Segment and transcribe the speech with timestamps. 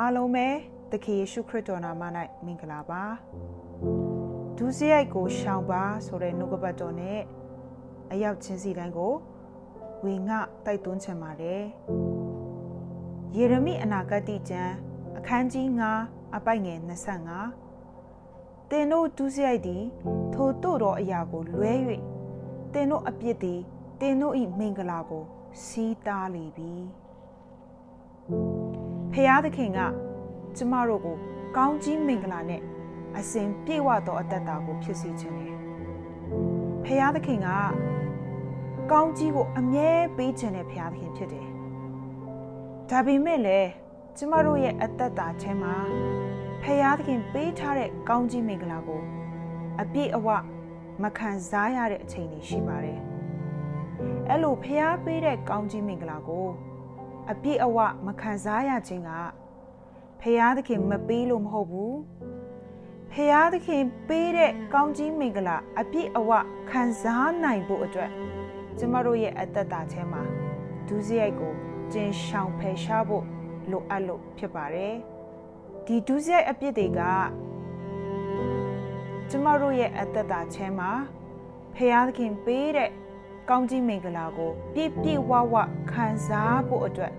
[0.00, 0.46] အားလုံးပဲ
[0.92, 2.02] သခင်ယေရှုခရစ်တော်နာမ၌
[2.44, 3.02] မင်္ဂလာပါ
[4.58, 7.20] ဒုစရိုက်ကိုရှောင်ပါဆိုတဲ့နှုတ်ကပတ်တော်နဲ့
[8.12, 9.14] အရောက်ချင်းစီတိုင်းကို
[10.04, 10.36] ဝေငှ
[10.66, 11.62] တိုက်တွန်းချင်ပါတယ်
[13.36, 14.74] ယေရမိအနာဂတ်ကျမ်း
[15.18, 15.66] အခန်းကြီး
[16.02, 16.78] 9အပိုက်ငယ်
[17.74, 19.84] 25တင်တို့ဒုစရိုက်သည်
[20.34, 21.72] ထိုတို့သောအရာကိုလွဲ၍
[22.72, 23.60] တင်တို့အပြစ်သည်
[24.00, 25.24] တင်တို့၏မင်္ဂလာကို
[25.64, 26.72] စီးတားလေပြီ
[29.18, 29.80] ဖျားသခင်က
[30.56, 31.16] ကျမတို့ကို
[31.56, 32.62] ကောင်းကြီးမင်္ဂလာနဲ့
[33.18, 35.48] အစဉ်ပြေဝသောအသက်တာကိုဖြစ်စေခြင်းလေ
[36.84, 37.48] ဖျားသခင်က
[38.92, 41.48] ကောင်းကြီးကိုအမြဲပေးခြင်းတဲ့ဖျားသခင်ဖြစ်တယ်
[42.90, 43.70] ဒါပေမဲ့လည်း
[44.16, 45.76] ကျမတို့ရဲ့အသက်တာချင်းမှာ
[46.62, 49.02] ဖျားသခင်ပေးထားတဲ့ကောင်းကြီးမင်္ဂလာကို
[49.80, 50.28] အပြည့်အဝ
[51.02, 53.00] မခံစားရတဲ့အချိန်တွေရှိပါတယ်
[54.28, 56.46] အဲ့လိုဖျားပေးတဲ့ကောင်းကြီးမင်္ဂလာကို
[57.30, 59.10] အပြည့်အဝမခံစားရခြင်းက
[60.20, 61.96] ဖရာသခင်မပေးလို့မဟုတ်ဘူး
[63.12, 66.30] ဖရာသခင်ပေးတဲ့ကောင်းကြီးမင်္ဂလာ အပြည့်အဝ
[66.70, 68.10] ခံစားနိုင်ဖို့အတွက်
[68.78, 70.22] ကျမတို့ရဲ့အသက်တာထဲမှာ
[70.88, 71.52] ဒုစရိုက်ကို
[71.92, 73.24] ကျင်ရှောင်ဖယ်ရှားဖို့
[73.70, 74.94] လိုအပ်လို့ဖြစ်ပါတယ်
[75.86, 77.00] ဒီဒုစရိုက်အပြစ်တွေက
[79.30, 80.90] ကျမတို့ရဲ့အသက်တာထဲမှာ
[81.74, 82.90] ဖရာသခင်ပေးတဲ့
[83.50, 85.54] ကောင်းကြီးမင်္ဂလာကို ပြည့်ပြည့်ဝဝ
[85.90, 87.12] ခံစားဖို့အတွက်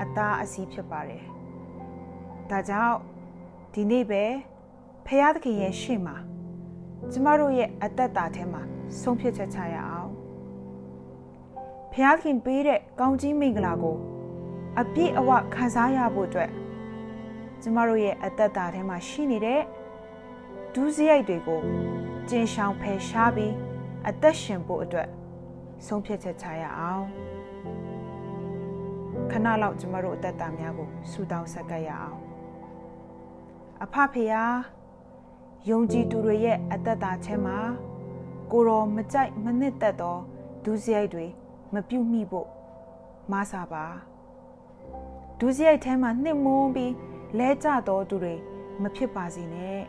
[0.00, 1.22] အသားအစီးဖြစ်ပါတယ်။
[2.50, 2.96] ဒါကြောင့်
[3.74, 4.24] ဒီနေ့ပဲ
[5.06, 6.16] ဖရာသခင်ရဲ့ရှေ့မှာ
[7.12, 8.62] ကျမတို့ရဲ့အသက်တာထဲမှာ
[9.00, 10.10] ဆုံးဖြတ်ချက်ချရအောင်။
[11.92, 13.96] ဖရာသခင်ပေးတဲ့ကောင်းကြီးမင်္ဂလာကို
[14.80, 16.50] အပြည့်အဝခံစားရဖို့အတွက်
[17.62, 19.60] ကျမတို့ရဲ့အသက်တာထဲမှာရှိနေတဲ့
[20.74, 21.60] ဒုစရိုက်တွေကို
[22.28, 23.52] ကျင်ရှောင်ဖယ်ရှားပြီး
[24.08, 25.08] အသက်ရှင်ဖို့အတွက်
[25.86, 27.04] ဆုံးဖြတ်ချက်ချရအောင်
[29.30, 32.18] ခဏလောက်ကျမတို့အသက်တာများကိုဆူတောင်းဆက်ကပ်ရအောင်
[33.84, 34.42] အဖဖေယာ
[35.70, 37.58] ယုံကြည်သူတွေရဲ့အသက်တာထဲမှာ
[38.52, 40.16] ကိုရောမကြိုက်မနစ်သက်သော
[40.64, 41.26] ဒုစရိုက်တွေ
[41.74, 42.48] မပြုတ်မိဖို့
[43.32, 43.84] မဆာပါ
[45.40, 46.92] ဒုစရိုက်ထဲမှာနှစ်မွန်းပြီး
[47.38, 48.34] လဲကျသောသူတွေ
[48.82, 49.82] မဖြစ်ပါစေနဲ့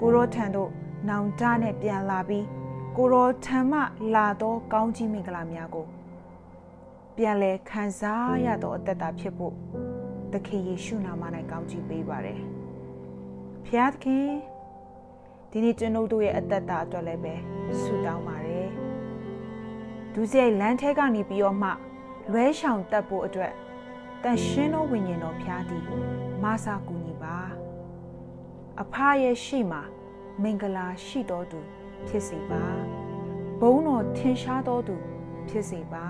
[0.00, 0.70] ကိုရောထံတို့
[1.08, 2.44] နောင်တနဲ့ပြန်လာပြီး
[3.00, 3.80] ကိုရောထံမှ
[4.14, 5.86] လာသောကောင်းကြီးမင်္ဂလာများကို
[7.16, 9.54] ပြန်လဲခံစားရသောအသက်တာဖြစ်ဖို့
[10.32, 12.40] သခင်ယေရှုနာမ၌ကောင်းချီးပေးပါရယ်။
[13.66, 14.26] ဖျားသခင်
[15.50, 17.34] ဒီနေ့ကျွန်ုပ်တို့ရဲ့အသက်တာအတွက်လည်းပဲ
[17.82, 18.68] ဆုတောင်းပါရယ်။
[20.14, 21.70] ဒုစရိုက်လမ်းထဲကနေပြီးတော့မှ
[22.32, 23.52] လွဲရှောင်တတ်ဖို့အတွက်
[24.22, 25.84] တန်ရှင်းသောဝိညာဉ်တော်ဖျားသည်
[26.42, 27.36] မဆာကူညီပါ။
[28.82, 29.78] အဖရဲ့ရှိမှ
[30.42, 31.60] မင်္ဂလာရှိတော်သူ
[32.06, 32.64] ဖြစ်စေပါ
[33.60, 34.96] ဘုန်းတော်ထင်ရှားတော်သူ
[35.48, 36.06] ဖြစ်စေပါ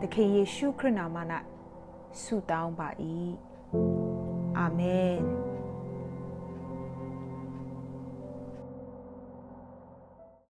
[0.00, 1.16] သခင်ယေရှုခရစ်နာမ၌
[2.22, 2.88] ဆုတောင်းပါ၏
[4.58, 5.14] အာမင်